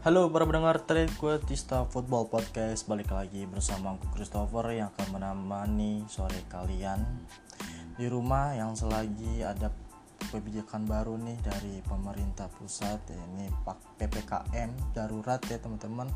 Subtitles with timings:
[0.00, 5.12] Halo para pendengar Trade gue Tista Football Podcast Balik lagi bersama aku Christopher yang akan
[5.12, 7.04] menemani sore kalian
[8.00, 9.68] Di rumah yang selagi ada
[10.32, 13.52] kebijakan baru nih dari pemerintah pusat Ini
[14.00, 16.08] PPKM darurat ya teman-teman.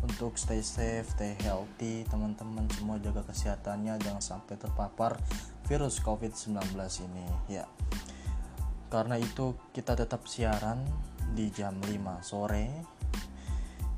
[0.00, 5.20] Untuk stay safe, stay healthy Teman-teman semua jaga kesehatannya Jangan sampai terpapar
[5.68, 6.56] virus COVID-19
[7.04, 7.68] ini ya
[8.86, 10.82] Karena itu kita tetap siaran
[11.34, 12.96] di jam 5 sore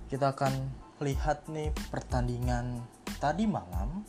[0.09, 0.73] kita akan
[1.05, 2.81] lihat nih pertandingan
[3.21, 4.09] tadi malam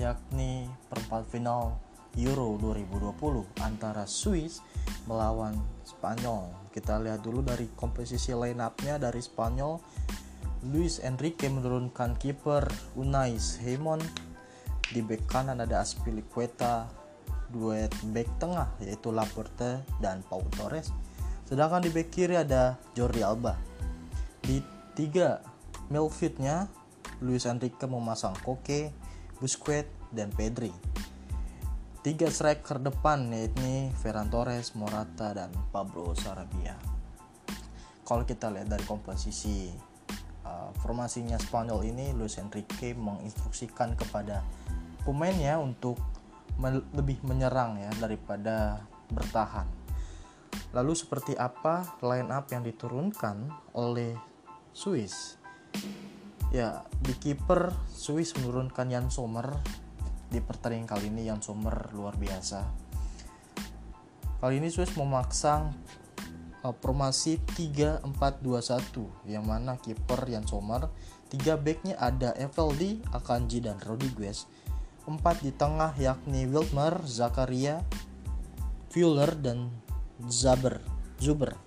[0.00, 1.76] yakni perempat final
[2.16, 4.64] Euro 2020 antara Swiss
[5.04, 5.52] melawan
[5.84, 6.72] Spanyol.
[6.72, 9.76] Kita lihat dulu dari komposisi line up-nya dari Spanyol.
[10.72, 12.64] Luis Enrique menurunkan kiper
[12.96, 14.00] Unai Simon.
[14.88, 16.88] Di bek kanan ada Aspilicueta.
[17.50, 20.90] Duet bek tengah yaitu Laporte dan Pau Torres.
[21.46, 23.54] Sedangkan di bek kiri ada Jordi Alba.
[24.42, 24.62] Di
[24.98, 25.42] tiga
[25.90, 26.66] midfieldnya
[27.22, 28.92] Luis Enrique memasang Koke,
[29.38, 30.72] Busquets, dan Pedri.
[32.02, 36.78] Tiga striker depan yaitu Ferran Torres, Morata, dan Pablo Sarabia.
[38.06, 39.66] Kalau kita lihat dari komposisi
[40.46, 44.46] uh, formasinya Spanyol ini, Luis Enrique menginstruksikan kepada
[45.02, 45.98] pemainnya untuk
[46.56, 49.68] me lebih menyerang ya daripada bertahan.
[50.72, 54.16] Lalu seperti apa line up yang diturunkan oleh
[54.72, 55.40] Swiss.
[56.52, 59.56] Ya, di kiper Swiss menurunkan Jan Sommer
[60.26, 62.60] di pertandingan kali ini Jan Sommer luar biasa.
[64.36, 65.72] Kali ini Swiss memasang
[66.66, 70.90] uh, formasi 3-4-2-1 yang mana kiper Jan Sommer,
[71.30, 74.44] tiga backnya ada Evaldi, Akanji dan Rodriguez.
[75.06, 77.80] Empat di tengah yakni Wildmer, Zakaria,
[78.90, 79.70] Fuller dan
[80.26, 80.82] Zaber,
[81.22, 81.66] Zuber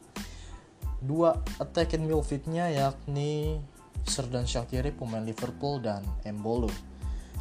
[1.00, 3.60] dua attacking midfieldnya yakni
[4.04, 6.72] Serdan Shakiri pemain Liverpool dan Embolo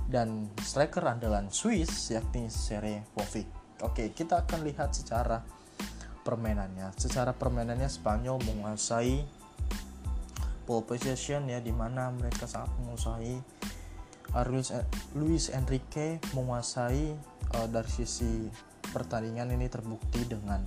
[0.06, 3.47] dan striker andalan Swiss yakni Sere Povic.
[3.83, 5.43] Oke, kita akan lihat secara
[6.27, 6.91] permainannya.
[6.99, 9.23] Secara permainannya Spanyol menguasai
[10.67, 13.58] pole position ya di mana mereka sangat menguasai
[14.34, 14.69] uh, Luis,
[15.16, 17.15] Luis Enrique menguasai
[17.55, 18.49] uh, dari sisi
[18.93, 20.65] pertandingan ini terbukti dengan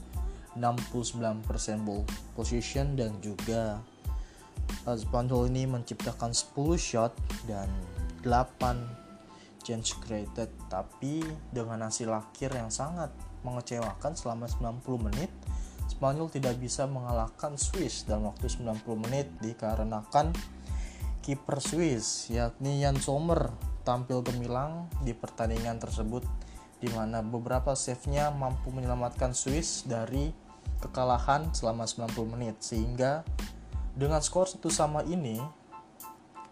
[0.57, 1.47] 69%
[1.88, 2.03] ball
[2.35, 3.79] position dan juga
[4.85, 7.13] uh, Spanyol ini menciptakan 10 shot
[7.45, 7.67] dan
[8.23, 10.50] 8 chance created.
[10.67, 11.21] Tapi
[11.53, 15.31] dengan hasil akhir yang sangat mengecewakan selama 90 menit
[15.91, 20.31] Spanyol tidak bisa mengalahkan Swiss dalam waktu 90 menit dikarenakan
[21.21, 23.53] kiper Swiss yakni Jan Sommer
[23.85, 26.25] tampil gemilang di pertandingan tersebut
[26.81, 30.33] di mana beberapa save-nya mampu menyelamatkan Swiss dari
[30.81, 32.57] kekalahan selama 90 menit.
[32.57, 33.21] Sehingga
[33.93, 35.37] dengan skor satu sama ini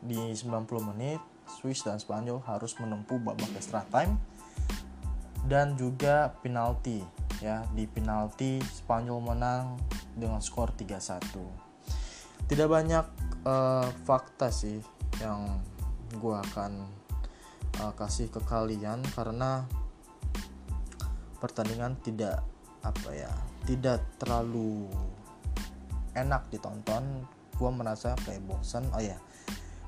[0.06, 0.46] di 90
[0.94, 1.18] menit
[1.50, 4.22] Swiss dan Spanyol harus menempuh babak extra time
[5.50, 7.02] dan juga penalti
[7.42, 7.66] ya.
[7.74, 9.82] Di penalti Spanyol menang
[10.14, 11.70] dengan skor 3-1
[12.50, 13.06] tidak banyak
[13.46, 14.82] uh, fakta sih
[15.20, 15.60] yang
[16.16, 16.88] gue akan
[17.84, 19.68] uh, kasih ke kalian karena
[21.40, 22.44] pertandingan tidak
[22.84, 23.32] apa ya
[23.68, 24.88] tidak terlalu
[26.16, 27.28] enak ditonton.
[27.60, 28.88] Gue merasa kayak bosan.
[28.96, 29.20] Oh ya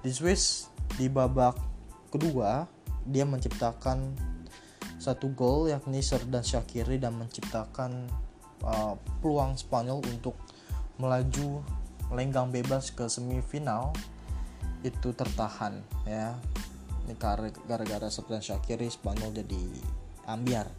[0.03, 0.67] di Swiss
[0.99, 1.55] di babak
[2.11, 2.67] kedua
[3.07, 4.13] dia menciptakan
[5.01, 8.05] satu gol yakni Serdan Shakiri dan menciptakan
[8.61, 10.37] uh, peluang Spanyol untuk
[11.01, 11.65] melaju
[12.11, 13.95] lenggang bebas ke semifinal
[14.83, 16.35] itu tertahan ya.
[17.07, 17.17] Ini
[17.65, 19.63] gara-gara Serdan Shakiri Spanyol jadi
[20.29, 20.69] ambiar.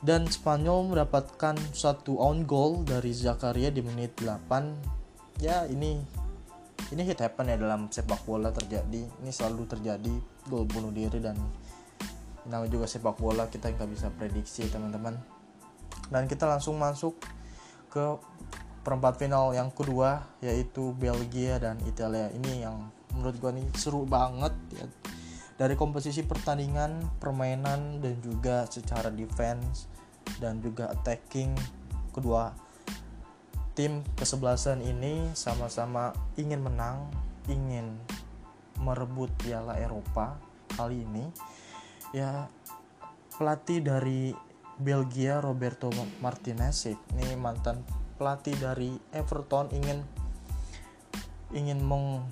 [0.00, 6.00] Dan Spanyol mendapatkan satu own goal dari Zakaria di menit 8 ya ini
[6.88, 9.04] ini hit happen ya dalam sepak bola terjadi.
[9.20, 10.14] Ini selalu terjadi
[10.48, 11.36] gol bunuh diri dan
[12.48, 15.14] namanya juga sepak bola kita nggak bisa prediksi teman-teman.
[16.10, 17.20] Dan kita langsung masuk
[17.92, 18.16] ke
[18.80, 24.54] perempat final yang kedua yaitu Belgia dan Italia ini yang menurut gua nih seru banget
[24.72, 24.86] ya
[25.60, 29.84] dari komposisi pertandingan, permainan dan juga secara defense
[30.40, 31.52] dan juga attacking
[32.16, 32.56] kedua
[33.76, 37.12] tim kesebelasan ini sama-sama ingin menang,
[37.44, 37.92] ingin
[38.80, 40.40] merebut Piala Eropa
[40.80, 41.28] kali ini.
[42.16, 42.48] Ya
[43.36, 44.32] pelatih dari
[44.80, 45.92] Belgia Roberto
[46.24, 47.84] Martinez ini mantan
[48.20, 50.04] pelatih dari Everton ingin
[51.56, 52.28] ingin meng,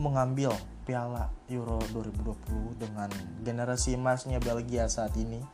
[0.00, 0.56] mengambil
[0.88, 3.10] Piala Euro 2020 dengan
[3.44, 5.44] generasi emasnya Belgia saat ini.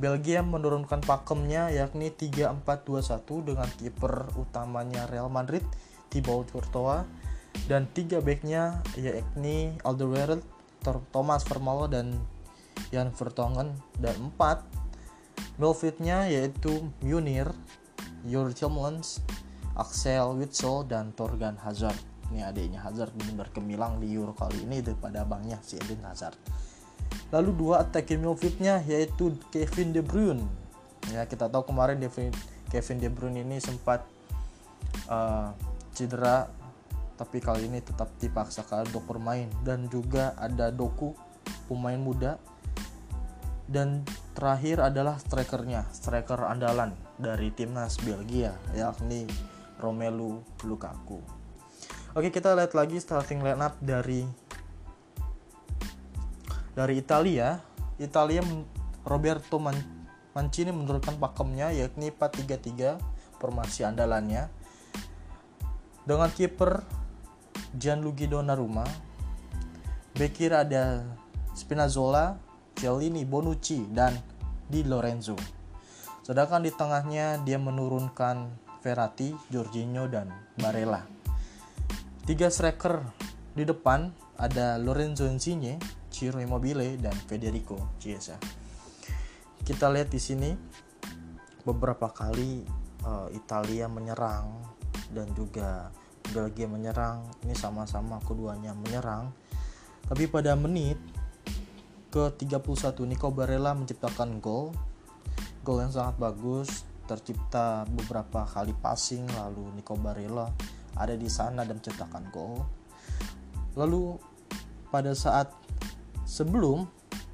[0.00, 5.66] Belgia menurunkan pakemnya yakni 3-4-2-1 dengan kiper utamanya Real Madrid
[6.08, 7.04] Thibaut Courtois
[7.66, 10.44] dan tiga backnya yakni Alderweireld,
[11.10, 12.06] Thomas Vermaelen dan
[12.94, 14.62] Jan Vertonghen dan empat
[15.58, 17.50] midfieldnya yaitu Munir,
[18.26, 19.22] Yuri Tillmans,
[19.78, 21.96] Axel Witsel dan Torgan Hazard.
[22.30, 26.34] Ini adiknya Hazard ini berkemilang di Euro kali ini daripada abangnya si Eden Hazard.
[27.30, 30.42] Lalu dua attacking midfieldnya yaitu Kevin De Bruyne.
[31.14, 32.02] Ya kita tahu kemarin
[32.66, 34.02] Kevin De Bruyne ini sempat
[35.06, 35.54] uh,
[35.94, 36.50] cedera
[37.16, 41.16] tapi kali ini tetap dipaksakan untuk bermain dan juga ada Doku
[41.64, 42.36] pemain muda
[43.66, 44.04] dan
[44.36, 49.28] terakhir adalah strikernya striker andalan dari timnas Belgia yakni
[49.80, 51.20] Romelu Lukaku.
[52.16, 54.24] Oke kita lihat lagi starting lineup dari
[56.72, 57.60] dari Italia.
[57.96, 58.44] Italia
[59.08, 59.56] Roberto
[60.36, 64.52] Mancini menurunkan pakemnya yakni 4-3-3 formasi andalannya.
[66.04, 66.84] Dengan kiper
[67.72, 68.84] Gianluigi Donnarumma
[70.16, 71.04] Bekir ada
[71.52, 72.40] Spinazzola,
[72.72, 74.16] Chiellini, Bonucci, dan
[74.64, 75.55] Di Lorenzo.
[76.26, 78.50] Sedangkan di tengahnya dia menurunkan
[78.82, 81.06] Verratti, Jorginho, dan Barella.
[82.26, 82.98] Tiga striker
[83.54, 85.78] di depan ada Lorenzo Insigne,
[86.10, 88.34] Ciro Immobile, dan Federico Chiesa.
[89.62, 90.50] Kita lihat di sini
[91.62, 92.66] beberapa kali
[93.06, 94.50] uh, Italia menyerang
[95.14, 95.94] dan juga
[96.34, 99.30] Belgia menyerang ini sama-sama keduanya menyerang
[100.06, 100.98] tapi pada menit
[102.10, 102.62] ke 31
[103.06, 104.74] Nico Barella menciptakan gol
[105.66, 110.46] gol yang sangat bagus tercipta beberapa kali passing lalu Nico Barella
[110.94, 112.62] ada di sana dan menciptakan gol
[113.74, 114.14] lalu
[114.94, 115.50] pada saat
[116.22, 116.86] sebelum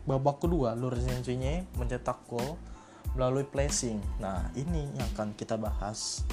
[0.08, 1.28] babak kedua Lorenzo
[1.76, 2.56] mencetak gol
[3.12, 6.24] melalui placing nah ini yang akan kita bahas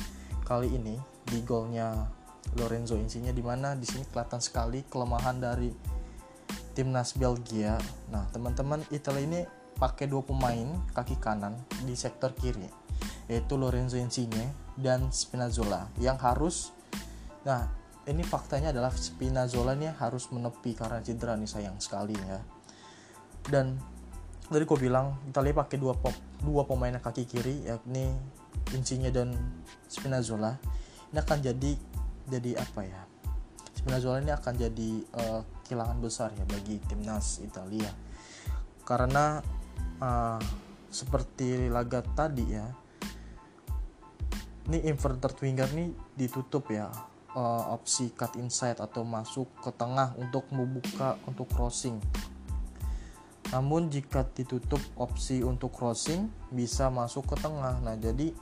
[0.47, 0.95] kali ini
[1.27, 2.07] di golnya
[2.55, 5.69] Lorenzo Insigne di mana di sini kelihatan sekali kelemahan dari
[6.73, 7.75] timnas Belgia.
[8.09, 9.41] Nah, teman-teman Italia ini
[9.79, 11.55] pakai dua pemain kaki kanan
[11.87, 12.67] di sektor kiri
[13.31, 16.75] yaitu Lorenzo Insigne dan Spinazzola yang harus
[17.47, 17.79] nah
[18.09, 22.41] ini faktanya adalah Spinazzola ini harus menepi karena cedera nih sayang sekali ya.
[23.45, 23.77] Dan
[24.49, 28.09] tadi gue bilang Italia pakai dua pop, dua pemain kaki kiri yakni
[28.73, 29.37] Insigne dan
[29.85, 30.57] Spinazzola.
[31.13, 31.71] Ini akan jadi
[32.29, 33.01] jadi apa ya?
[33.77, 37.93] Spinazzola ini akan jadi uh, kehilangan besar ya bagi timnas Italia.
[38.81, 39.37] Karena
[40.01, 40.41] uh,
[40.89, 42.67] seperti laga tadi ya.
[44.69, 46.89] Ini inverted winger nih ditutup ya.
[47.29, 52.01] Uh, opsi cut inside atau masuk ke tengah untuk membuka untuk crossing.
[53.49, 57.81] Namun jika ditutup opsi untuk crossing bisa masuk ke tengah.
[57.81, 58.33] Nah jadi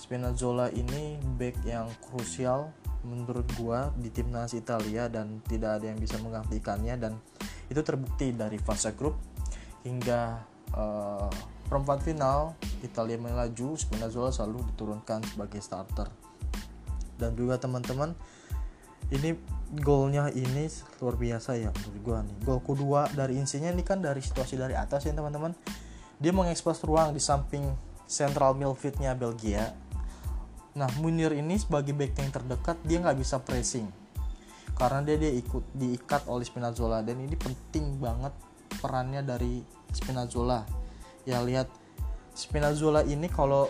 [0.00, 2.72] Spinazzola ini back yang krusial
[3.04, 6.96] menurut gua di timnas Italia dan tidak ada yang bisa menggantikannya.
[6.96, 7.20] Dan
[7.68, 9.20] itu terbukti dari fase grup
[9.84, 10.40] hingga
[10.74, 11.30] uh,
[11.70, 16.10] perempat final Italia melaju Spinazzola selalu diturunkan sebagai starter.
[17.14, 18.16] Dan juga teman-teman
[19.10, 19.34] ini
[19.70, 20.66] golnya ini
[20.98, 22.36] luar biasa ya menurut gua nih.
[22.42, 25.54] Gol kedua dari insinya ini kan dari situasi dari atas ya teman-teman.
[26.20, 27.64] Dia mengekspos ruang di samping
[28.10, 29.70] central midfieldnya Belgia.
[30.74, 33.86] Nah Munir ini sebagai back yang terdekat dia nggak bisa pressing.
[34.74, 37.02] Karena dia dia ikut diikat oleh Spinazzola.
[37.02, 38.32] Dan ini penting banget
[38.80, 40.64] perannya dari Spinazzola.
[41.28, 41.68] Ya lihat
[42.34, 43.68] Spinazzola ini kalau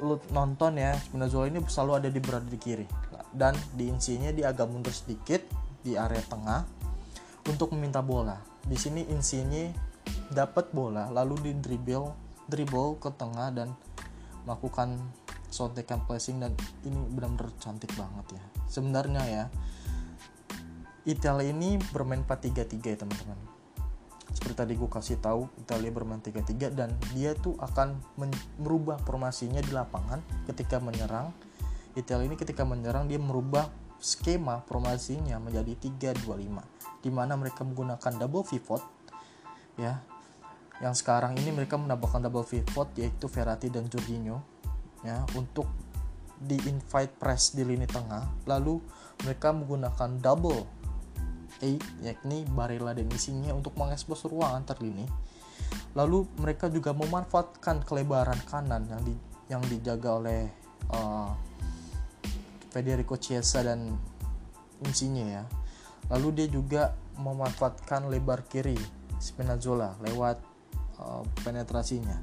[0.00, 2.86] lu nonton ya Spinazzola ini selalu ada di berada di kiri
[3.30, 5.44] dan di insinya dia agak mundur sedikit
[5.84, 6.66] di area tengah
[7.46, 8.36] untuk meminta bola.
[8.64, 9.90] Di sini insinya
[10.30, 12.14] dapat bola lalu di dribble
[12.46, 13.74] dribble ke tengah dan
[14.46, 14.98] melakukan
[15.50, 16.54] sontekan placing dan
[16.86, 19.44] ini benar-benar cantik banget ya sebenarnya ya
[21.02, 23.38] Italia ini bermain 4-3-3 ya teman-teman
[24.30, 27.98] seperti tadi gue kasih tahu Italia bermain 3-3 dan dia tuh akan
[28.62, 31.34] merubah formasinya di lapangan ketika menyerang.
[31.98, 33.66] Italia ini ketika menyerang dia merubah
[34.00, 35.76] skema formasinya menjadi
[36.16, 38.82] 3-2-5 di mana mereka menggunakan double pivot
[39.76, 40.00] ya.
[40.80, 44.40] Yang sekarang ini mereka menambahkan double pivot yaitu Verratti dan Jorginho
[45.04, 45.68] ya untuk
[46.40, 48.48] di invite press di lini tengah.
[48.48, 48.80] Lalu
[49.28, 50.79] mereka menggunakan double
[51.60, 55.04] eight yakni Barella dan isinya untuk mengekspos ruang antar lini.
[55.94, 59.14] Lalu mereka juga memanfaatkan kelebaran kanan yang di,
[59.50, 60.50] yang dijaga oleh
[60.90, 61.30] uh,
[62.70, 63.94] Federico Chiesa dan
[64.86, 65.44] Insigne ya.
[66.10, 66.82] Lalu dia juga
[67.20, 68.78] memanfaatkan lebar kiri
[69.20, 70.40] Spinazzola lewat
[70.98, 72.18] uh, penetrasinya.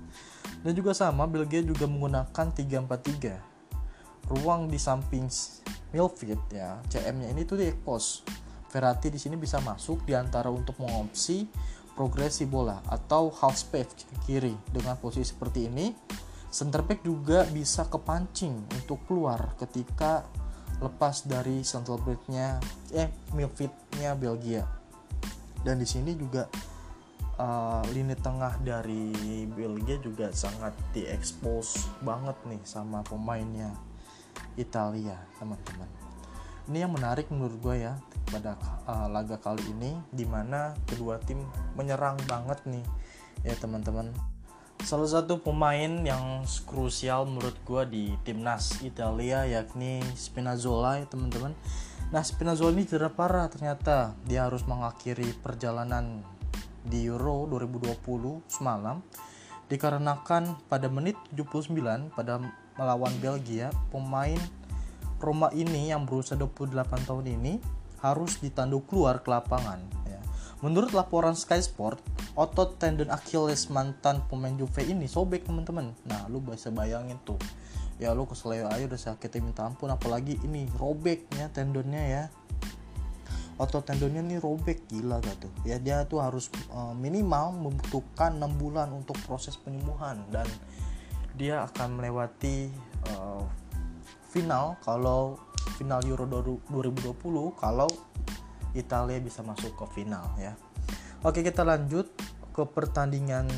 [0.63, 3.57] Dan juga sama Belgia juga menggunakan 343
[4.27, 5.31] ruang di samping
[5.95, 8.27] midfield ya CM-nya ini tuh di expose
[8.67, 11.47] Verratti di sini bisa masuk di antara untuk mengopsi
[11.97, 15.89] progresi bola atau half space kiri dengan posisi seperti ini.
[16.47, 20.23] Center back juga bisa kepancing untuk keluar ketika
[20.77, 22.61] lepas dari central backnya
[22.93, 24.63] eh midfieldnya Belgia.
[25.65, 26.47] Dan di sini juga
[27.41, 33.73] uh, lini tengah dari Belgia juga sangat diekspos banget nih sama pemainnya
[34.55, 35.96] Italia teman-teman
[36.67, 37.95] ini yang menarik menurut gue ya
[38.27, 41.39] pada uh, laga kali ini di mana kedua tim
[41.79, 42.83] menyerang banget nih
[43.47, 44.11] ya teman-teman.
[44.83, 51.55] Salah satu pemain yang krusial menurut gue di timnas Italia yakni Spinazzola ya teman-teman.
[52.13, 56.21] Nah Spinazzola ini cedera parah ternyata dia harus mengakhiri perjalanan
[56.87, 57.99] di Euro 2020
[58.47, 59.03] semalam
[59.67, 62.39] dikarenakan pada menit 79 pada
[62.79, 64.39] melawan Belgia pemain
[65.17, 67.53] Roma ini yang berusia 28 tahun ini
[68.01, 69.81] harus ditanduk keluar ke lapangan.
[70.05, 70.21] Ya.
[70.61, 71.97] Menurut laporan Sky Sport,
[72.37, 75.93] otot tendon Achilles mantan pemain Juve ini sobek teman-teman.
[76.05, 77.41] Nah, lu bisa bayangin tuh.
[77.97, 82.23] Ya lu keseleo aja udah sakitnya minta ampun apalagi ini robeknya tendonnya ya.
[83.57, 85.49] Otot tendonnya nih robek gila gak.
[85.65, 90.45] Ya dia tuh harus uh, minimal membutuhkan 6 bulan untuk proses penyembuhan dan
[91.33, 92.69] dia akan melewati
[93.17, 93.41] uh,
[94.29, 95.39] final kalau
[95.75, 97.87] final Euro 2020 kalau
[98.77, 100.53] Italia bisa masuk ke final ya.
[101.25, 102.07] Oke, kita lanjut
[102.53, 103.49] ke pertandingan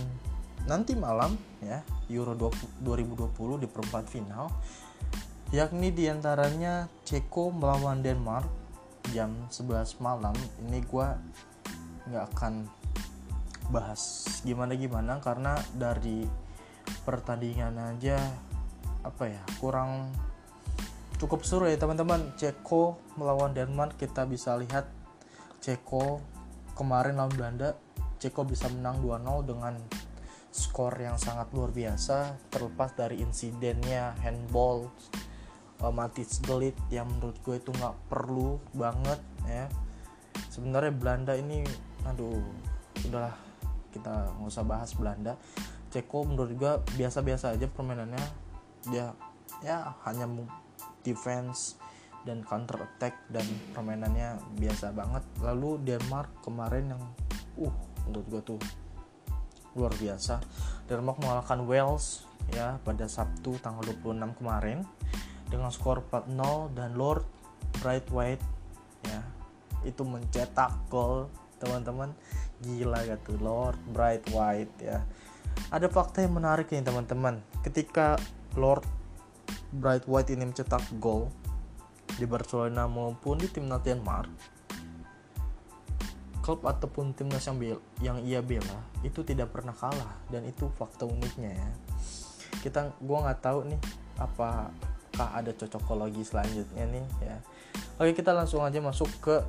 [0.67, 4.47] nanti malam ya, Euro 2020 di perempat final.
[5.49, 8.45] Yakni di antaranya Ceko melawan Denmark
[9.11, 10.35] jam 11 malam.
[10.61, 11.07] Ini gue
[12.09, 12.53] nggak akan
[13.69, 16.25] bahas gimana gimana karena dari
[17.05, 18.17] pertandingan aja
[19.05, 20.09] apa ya kurang
[21.19, 22.31] cukup seru ya teman-teman.
[22.39, 24.87] Ceko melawan Denmark kita bisa lihat
[25.59, 26.23] Ceko
[26.73, 27.75] kemarin lawan Belanda.
[28.17, 29.75] Ceko bisa menang 2-0 dengan
[30.49, 34.89] skor yang sangat luar biasa terlepas dari insidennya handball
[35.83, 39.67] uh, Matic Delit yang menurut gue itu nggak perlu banget ya.
[40.49, 41.61] Sebenarnya Belanda ini
[42.07, 42.41] aduh
[43.05, 43.35] udahlah
[43.91, 45.35] kita nggak usah bahas Belanda.
[45.91, 48.23] Ceko menurut gue biasa-biasa aja permainannya.
[48.89, 49.11] Dia
[49.59, 50.25] ya hanya
[51.03, 51.79] defense
[52.27, 55.23] dan counter attack dan permainannya biasa banget.
[55.39, 57.03] Lalu Denmark kemarin yang
[57.59, 57.75] uh
[58.07, 58.59] menurut gue tuh
[59.77, 60.41] luar biasa.
[60.89, 64.81] Denmark mengalahkan Wales ya pada Sabtu tanggal 26 kemarin
[65.49, 67.25] dengan skor 4-0 dan Lord
[67.81, 68.45] Bright White
[69.05, 69.21] ya
[69.85, 71.29] itu mencetak gol.
[71.59, 72.15] Teman-teman
[72.63, 75.03] gila gak tuh Lord Bright White ya.
[75.69, 77.43] Ada fakta yang menarik nih teman-teman.
[77.61, 78.15] Ketika
[78.55, 78.98] Lord
[79.69, 81.29] Bright White ini mencetak gol
[82.17, 84.59] di Barcelona maupun di timnas Denmark
[86.49, 91.05] klub ataupun timnas yang bel yang ia bela itu tidak pernah kalah dan itu fakta
[91.05, 91.69] uniknya ya.
[92.65, 93.77] Kita gua nggak tahu nih
[94.17, 97.37] apakah ada cocokologi selanjutnya nih ya.
[98.01, 99.45] Oke kita langsung aja masuk ke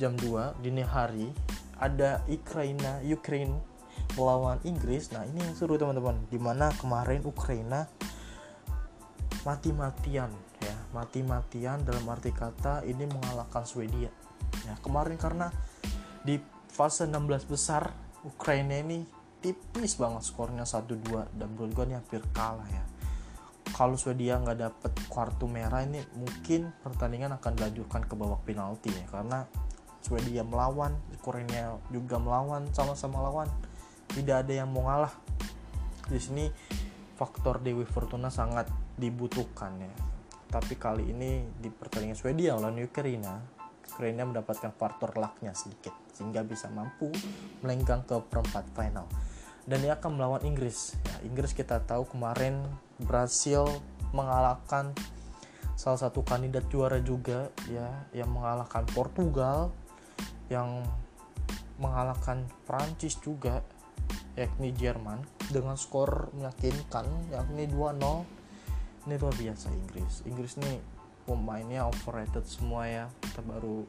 [0.00, 1.28] jam 2 dini hari
[1.76, 3.60] ada Ukraina Ukraine
[4.16, 5.12] melawan Inggris.
[5.12, 6.16] Nah ini yang seru teman-teman.
[6.32, 7.92] Di mana kemarin Ukraina
[9.42, 10.30] mati-matian
[10.62, 10.76] ya.
[10.92, 14.10] Mati-matian dalam arti kata ini mengalahkan Swedia.
[14.68, 15.50] Ya kemarin karena
[16.22, 16.38] di
[16.70, 17.90] fase 16 besar
[18.22, 19.02] Ukraina ini
[19.42, 22.84] tipis banget skornya 1-2 dan menurut gue ini hampir kalah ya.
[23.72, 29.06] Kalau Swedia nggak dapet kartu merah ini mungkin pertandingan akan dilanjutkan ke babak penalti ya.
[29.10, 29.42] Karena
[30.02, 33.48] Swedia melawan Ukraina juga melawan sama-sama lawan.
[34.12, 35.14] Tidak ada yang mau ngalah.
[36.06, 36.46] Di sini
[37.14, 39.92] faktor Dewi Fortuna sangat dibutuhkan ya.
[40.52, 43.40] Tapi kali ini di pertandingan Swedia lawan Ukraina,
[43.92, 47.08] Ukraina mendapatkan faktor lucknya sedikit sehingga bisa mampu
[47.64, 49.08] melenggang ke perempat final.
[49.62, 50.98] Dan ia akan melawan Inggris.
[51.06, 52.60] Ya, Inggris kita tahu kemarin
[53.00, 53.64] berhasil
[54.12, 54.92] mengalahkan
[55.78, 59.72] salah satu kandidat juara juga ya yang mengalahkan Portugal
[60.52, 60.84] yang
[61.80, 63.64] mengalahkan Prancis juga
[64.34, 65.20] yakni Jerman
[65.52, 68.42] dengan skor meyakinkan yakni 2-0
[69.06, 70.22] ini luar biasa Inggris.
[70.24, 70.78] Inggris nih
[71.26, 73.04] pemainnya overrated semua ya.
[73.18, 73.82] Kita baru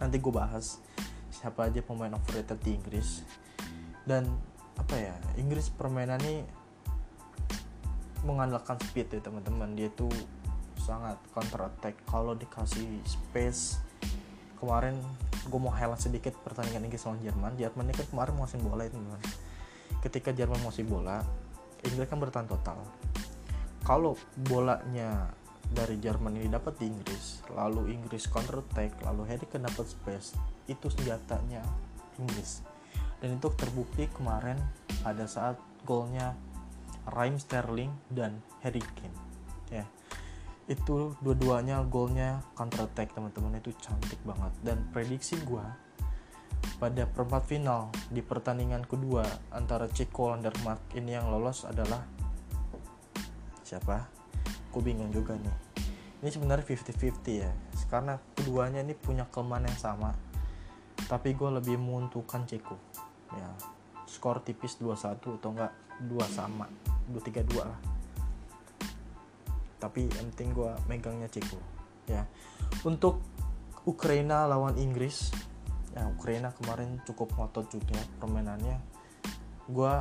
[0.00, 0.80] nanti gue bahas
[1.32, 3.20] siapa aja pemain overrated di Inggris.
[4.08, 4.24] Dan
[4.76, 6.44] apa ya Inggris permainan ini
[8.24, 9.76] mengandalkan speed ya teman-teman.
[9.76, 10.12] Dia tuh
[10.80, 12.00] sangat counter attack.
[12.08, 13.80] Kalau dikasih space
[14.56, 14.96] kemarin
[15.46, 17.52] gue mau highlight sedikit pertandingan Inggris lawan Jerman.
[17.54, 19.20] Jerman ini kan kemarin menguasai bola itu teman
[20.02, 21.18] ketika Jerman menguasai bola
[21.82, 22.78] Inggris kan bertahan total.
[23.86, 25.30] Kalau bolanya
[25.66, 30.38] dari Jerman ini dapat di Inggris lalu Inggris counter attack lalu Harry Kane dapat space
[30.66, 31.62] itu senjatanya
[32.18, 32.62] Inggris.
[33.18, 34.58] Dan itu terbukti kemarin
[35.02, 36.34] pada saat golnya
[37.06, 39.14] Raheem Sterling dan Harry Kane
[39.70, 39.86] ya
[40.66, 43.62] itu dua-duanya golnya counter attack teman-teman.
[43.62, 44.52] Itu cantik banget.
[44.62, 45.66] Dan prediksi gua
[46.82, 52.02] pada perempat final di pertandingan kedua antara Ceko dan Denmark ini yang lolos adalah
[53.62, 54.10] siapa?
[54.70, 55.56] Aku bingung juga nih.
[56.20, 57.52] Ini sebenarnya 50-50 ya.
[57.86, 60.10] Karena keduanya ini punya kelemahan yang sama.
[61.06, 62.76] Tapi gue lebih menguntungkan Ceko.
[63.32, 63.48] Ya
[64.06, 66.66] skor tipis 2-1 atau enggak 2 sama.
[67.10, 67.95] 2-3-2 lah
[69.86, 71.62] tapi yang penting gue megangnya Ceko
[72.10, 72.26] ya.
[72.82, 73.22] Untuk
[73.86, 75.30] Ukraina lawan Inggris
[75.94, 78.82] ya Ukraina kemarin cukup ngotot juga permainannya.
[79.70, 79.94] Gue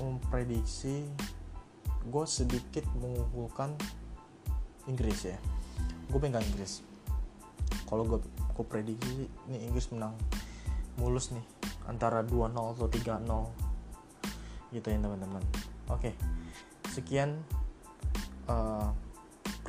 [0.00, 1.04] memprediksi
[2.08, 3.76] gue sedikit mengunggulkan
[4.88, 5.36] Inggris ya.
[6.08, 6.80] Gue pegang Inggris.
[7.84, 10.16] Kalau gue gue prediksi ini Inggris menang
[10.96, 11.44] mulus nih
[11.84, 15.44] antara 2-0 atau 3-0 gitu ya teman-teman.
[15.92, 16.16] Oke
[16.90, 17.38] sekian
[18.50, 18.90] uh,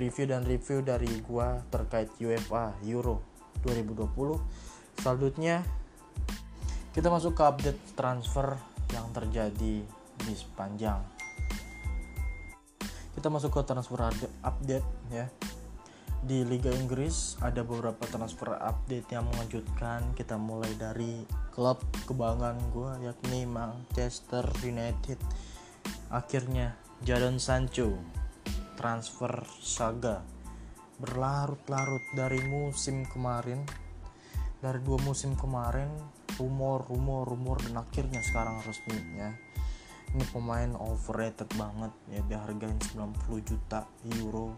[0.01, 3.21] preview dan review dari gue terkait UEFA Euro
[3.61, 5.61] 2020 selanjutnya
[6.89, 8.57] kita masuk ke update transfer
[8.91, 9.79] yang terjadi
[10.21, 10.99] di sepanjang.
[13.15, 14.11] Kita masuk ke transfer
[14.43, 15.31] update ya.
[16.21, 20.11] Di Liga Inggris ada beberapa transfer update yang mengejutkan.
[20.19, 21.23] Kita mulai dari
[21.55, 21.79] klub
[22.11, 25.17] kebanggaan gue yakni Manchester United.
[26.11, 26.75] Akhirnya
[27.07, 28.20] Jadon Sancho
[28.81, 30.25] transfer saga
[30.97, 33.61] berlarut-larut dari musim kemarin
[34.57, 35.93] dari dua musim kemarin
[36.41, 39.29] rumor rumor rumor dan akhirnya sekarang resmi ya
[40.17, 43.87] ini pemain overrated banget ya dihargain 90 juta
[44.19, 44.51] euro.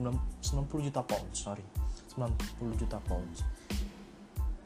[0.00, 0.40] 90
[0.88, 1.60] juta pound sorry.
[2.16, 3.28] 90 juta pound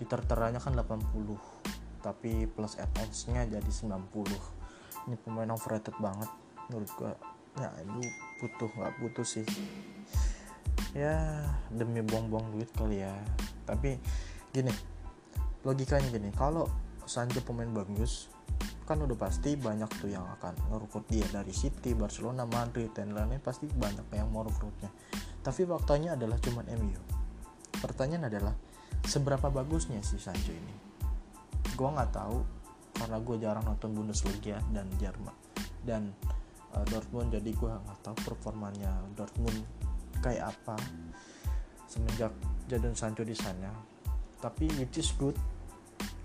[0.02, 6.26] di terteranya kan 80 tapi plus add-ons nya jadi 90 ini pemain overrated banget
[6.66, 7.14] menurut gua
[7.58, 8.00] ya itu
[8.40, 9.44] butuh nggak butuh sih
[10.96, 13.12] ya demi buang-buang duit kali ya
[13.68, 13.96] tapi
[14.52, 14.72] gini
[15.64, 16.68] logikanya gini kalau
[17.04, 18.32] Sancho pemain bagus
[18.82, 23.38] kan udah pasti banyak tuh yang akan ngerekrut dia dari City, Barcelona, Madrid dan lain-lain
[23.38, 24.90] pasti banyak yang mau rekrutnya.
[25.38, 26.98] Tapi faktanya adalah cuman MU.
[27.78, 28.54] Pertanyaan adalah
[29.06, 30.74] seberapa bagusnya si Sancho ini?
[31.78, 32.38] Gua nggak tahu
[32.98, 35.34] karena gue jarang nonton Bundesliga dan Jerman
[35.82, 36.12] dan
[36.76, 39.64] uh, Dortmund jadi gue nggak tahu performanya Dortmund
[40.22, 40.76] kayak apa
[41.90, 42.32] semenjak
[42.70, 43.68] Jadon Sancho di sana.
[44.40, 45.36] Tapi which is good.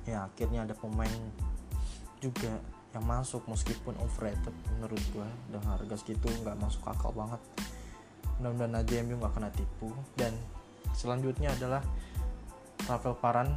[0.07, 1.11] Ya akhirnya ada pemain
[2.23, 2.55] juga
[2.95, 7.41] yang masuk meskipun overrated menurut gue dengan harga segitu nggak masuk akal banget.
[8.39, 9.91] Mudah-mudahan aja MU nggak kena tipu.
[10.15, 10.33] Dan
[10.95, 11.83] selanjutnya adalah
[12.87, 13.49] Rafael Paran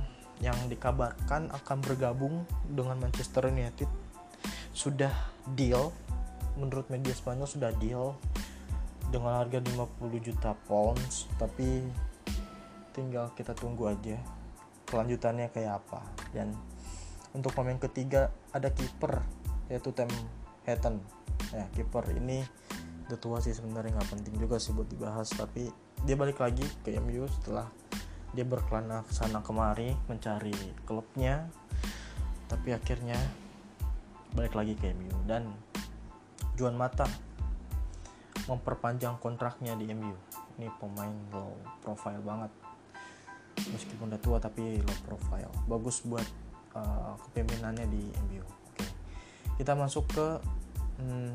[0.42, 3.87] yang dikabarkan akan bergabung dengan Manchester United.
[4.74, 5.12] Sudah
[5.55, 5.94] deal
[6.60, 8.14] menurut media Spanyol sudah deal
[9.08, 11.82] dengan harga 50 juta pounds tapi
[12.92, 14.20] tinggal kita tunggu aja
[14.86, 16.04] kelanjutannya kayak apa.
[16.30, 16.52] Dan
[17.32, 19.22] untuk pemain ketiga ada kiper
[19.70, 20.10] yaitu Tem
[20.66, 20.98] Hatton
[21.54, 22.42] ya kiper ini
[23.06, 25.70] udah tua sih sebenarnya nggak penting juga sih buat dibahas tapi
[26.06, 27.66] dia balik lagi ke MU setelah
[28.30, 30.54] dia berkelana ke sana kemari mencari
[30.86, 31.50] klubnya
[32.46, 33.18] tapi akhirnya
[34.34, 35.50] balik lagi ke MU dan
[36.57, 37.07] Juan Mata
[38.48, 40.14] memperpanjang kontraknya di MU
[40.61, 42.53] ini pemain low profile banget.
[43.72, 45.48] Meskipun udah tua tapi low profile.
[45.64, 46.29] Bagus buat
[46.76, 48.44] uh, kepemimpinannya di MU.
[48.44, 48.85] Oke,
[49.57, 50.29] kita masuk ke
[51.00, 51.33] hmm,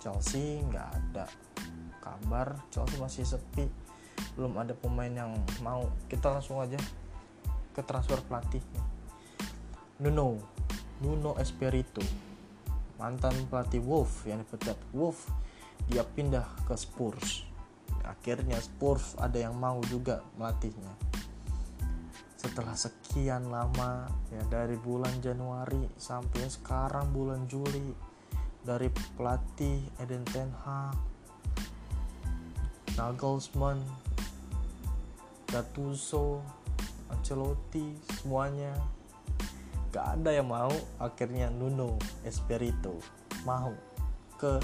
[0.00, 0.64] Chelsea.
[0.64, 1.28] Nggak ada
[2.00, 2.56] kabar.
[2.72, 3.68] Chelsea masih sepi.
[4.32, 5.92] Belum ada pemain yang mau.
[6.08, 6.80] Kita langsung aja
[7.76, 8.64] ke transfer pelatih
[10.00, 10.40] Nuno.
[11.04, 12.00] Nuno Espirito
[12.96, 15.28] mantan pelatih Wolf yang dipecat Wolf
[15.88, 17.44] dia pindah ke Spurs.
[18.02, 20.94] Akhirnya Spurs ada yang mau juga melatihnya.
[22.36, 27.90] Setelah sekian lama ya dari bulan Januari sampai sekarang bulan Juli
[28.62, 30.98] dari pelatih Eden Ten Hag
[32.98, 33.78] Nagelsmann
[35.46, 36.42] Gattuso
[37.06, 38.74] Ancelotti semuanya
[39.96, 40.68] gak ada yang mau
[41.00, 43.00] akhirnya Nuno Espirito
[43.48, 43.72] mau
[44.36, 44.60] ke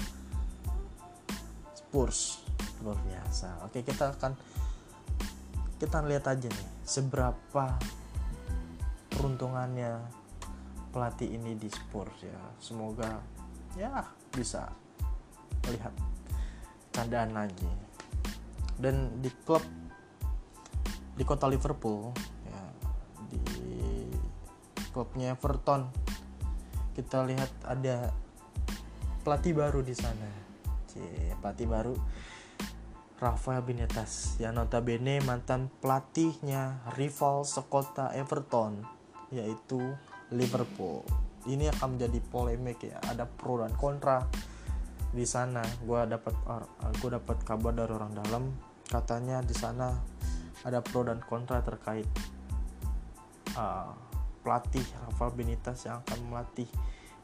[1.73, 2.45] Spurs.
[2.85, 3.65] Luar biasa.
[3.65, 4.37] Oke kita akan
[5.81, 7.65] kita lihat aja nih seberapa
[9.09, 10.05] peruntungannya
[10.93, 12.37] pelatih ini di Spurs ya.
[12.61, 13.17] Semoga
[13.73, 14.69] ya bisa
[15.65, 15.97] melihat
[16.93, 17.73] candaan lagi.
[18.77, 19.65] Dan di klub
[21.17, 22.13] di kota Liverpool
[24.93, 25.89] klubnya Everton.
[26.93, 28.13] Kita lihat ada
[29.25, 30.29] pelatih baru di sana.
[30.85, 31.97] Cie, pelatih baru
[33.17, 34.37] Rafael Benitez.
[34.37, 38.85] Yang notabene mantan pelatihnya rival sekota Everton
[39.33, 39.81] yaitu
[40.29, 41.01] Liverpool.
[41.49, 44.21] Ini akan menjadi polemik ya ada pro dan kontra
[45.09, 45.65] di sana.
[45.81, 46.37] Gue dapat
[47.01, 48.43] gue dapat kabar dari orang dalam.
[48.85, 49.89] Katanya di sana
[50.61, 52.05] ada pro dan kontra terkait
[53.57, 54.12] uh,
[54.43, 56.67] pelatih Rafael Benitez yang akan melatih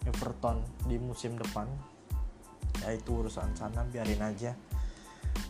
[0.07, 1.67] Everton di musim depan.
[2.87, 4.55] Yaitu urusan sana biarin aja.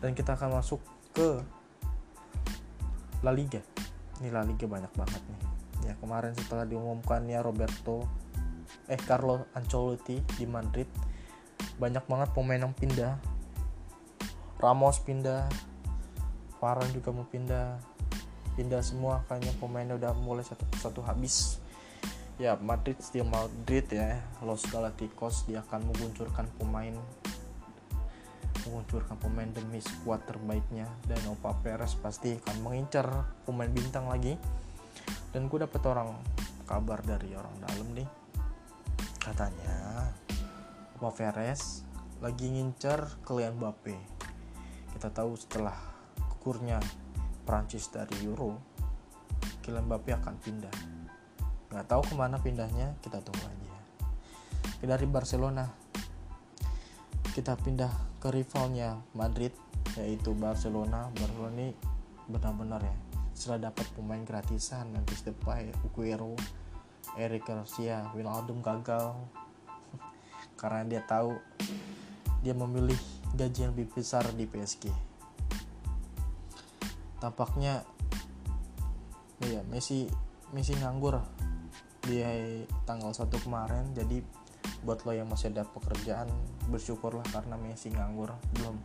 [0.01, 0.81] Dan kita akan masuk
[1.13, 1.39] ke
[3.21, 3.61] La Liga.
[4.19, 5.41] Ini La Liga banyak banget nih.
[5.87, 8.03] Ya kemarin setelah diumumkannya Roberto
[8.89, 10.85] eh Carlo Ancelotti di Madrid
[11.79, 13.15] banyak banget pemain yang pindah.
[14.59, 15.47] Ramos pindah.
[16.59, 17.79] Varane juga mau pindah
[18.59, 21.63] pindah semua kayaknya pemainnya udah mulai satu satu habis.
[22.35, 24.19] Ya Madrid still Madrid ya.
[24.43, 26.91] Los Galacticos dia akan menguncurkan pemain
[28.67, 30.91] menguncurkan pemain demi skuad terbaiknya.
[31.07, 33.07] Dan Opa Perez pasti akan mengincar
[33.47, 34.35] pemain bintang lagi.
[35.31, 36.19] Dan gue dapet orang
[36.67, 38.09] kabar dari orang dalam nih.
[39.23, 40.11] Katanya
[40.99, 41.87] Papa Perez
[42.19, 43.95] lagi ngincer Kylian Mbappe.
[44.99, 45.79] Kita tahu setelah
[46.19, 46.83] kukurnya
[47.49, 48.61] Prancis dari Euro,
[49.65, 50.75] Kylian Mbappe akan pindah.
[51.73, 53.73] Nggak tahu ke mana pindahnya, kita tunggu aja.
[54.85, 55.65] Dari Barcelona,
[57.33, 57.89] kita pindah
[58.21, 59.49] ke rivalnya Madrid,
[59.97, 61.09] yaitu Barcelona.
[61.09, 61.73] Barcelona ini
[62.29, 62.93] benar-benar ya,
[63.33, 66.37] setelah dapat pemain gratisan, Memphis Depay, Aguero,
[67.17, 69.17] Eric Garcia, Wijnaldum gagal,
[70.61, 71.33] karena dia tahu
[72.45, 73.01] dia memilih
[73.33, 75.08] gaji yang lebih besar di PSG.
[77.19, 77.83] Tampaknya
[79.43, 80.07] ya Messi
[80.51, 81.19] Messi nganggur
[82.03, 82.23] di
[82.87, 83.93] tanggal 1 kemarin.
[83.93, 84.23] Jadi
[84.81, 86.31] buat lo yang masih ada pekerjaan
[86.71, 88.33] bersyukurlah karena Messi nganggur.
[88.55, 88.79] Belum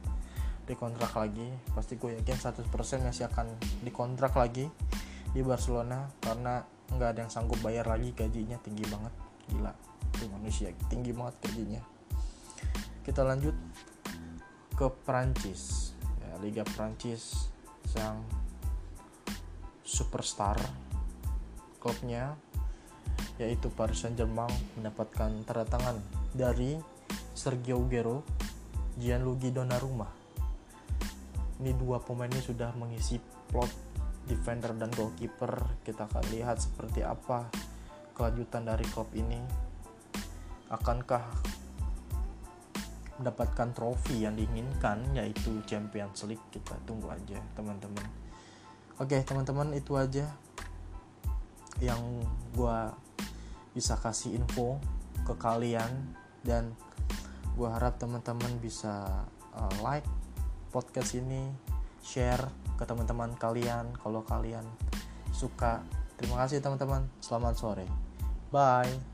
[0.68, 1.48] dikontrak lagi.
[1.72, 2.68] Pasti gue yakin 100%
[3.00, 3.54] Messi akan
[3.86, 4.68] dikontrak lagi
[5.32, 6.62] di Barcelona karena
[6.94, 8.60] nggak ada yang sanggup bayar lagi gajinya.
[8.60, 9.14] Tinggi banget.
[9.48, 9.72] Gila.
[10.14, 10.68] Itu manusia.
[10.90, 11.82] Tinggi banget gajinya.
[13.04, 13.56] Kita lanjut
[14.74, 17.53] ke Prancis ya, Liga Prancis
[17.92, 18.24] yang
[19.84, 20.56] superstar
[21.78, 22.32] klubnya
[23.36, 25.96] yaitu Paris Saint-Germain mendapatkan tanda tangan
[26.32, 26.78] dari
[27.34, 28.22] Sergio Aguero,
[28.94, 30.06] Gianluigi Donnarumma.
[31.58, 33.18] Ini dua pemain ini sudah mengisi
[33.50, 33.70] plot
[34.30, 35.82] defender dan goalkeeper.
[35.82, 37.50] Kita akan lihat seperti apa
[38.14, 39.42] kelanjutan dari klub ini
[40.70, 41.26] akankah
[43.18, 46.42] mendapatkan trofi yang diinginkan yaitu Champions League.
[46.50, 48.06] Kita tunggu aja teman-teman.
[48.98, 50.30] Oke teman-teman itu aja
[51.82, 52.00] yang
[52.54, 52.78] gue
[53.74, 54.78] bisa kasih info
[55.26, 55.90] ke kalian.
[56.44, 56.76] Dan
[57.56, 59.24] gue harap teman-teman bisa
[59.56, 60.06] uh, like
[60.74, 61.54] podcast ini
[62.04, 62.42] share
[62.76, 64.66] ke teman-teman kalian kalau kalian
[65.30, 65.82] suka.
[66.18, 67.06] Terima kasih teman-teman.
[67.18, 67.86] Selamat sore.
[68.54, 69.13] Bye